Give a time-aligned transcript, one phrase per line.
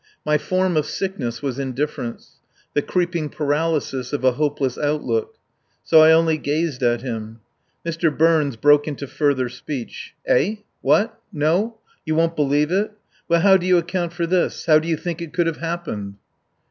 [0.25, 2.39] My form of sickness was indifference.
[2.73, 5.35] The creeping paralysis of a hopeless outlook.
[5.83, 7.41] So I only gazed at him.
[7.85, 8.09] Mr.
[8.09, 10.15] Burns broke into further speech.
[10.25, 10.55] "Eh!
[10.81, 11.21] What!
[11.31, 11.77] No!
[12.03, 12.93] You won't believe it?
[13.29, 14.65] Well, how do you account for this?
[14.65, 16.15] How do you think it could have happened?"